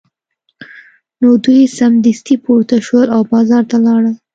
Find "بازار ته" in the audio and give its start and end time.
3.33-3.77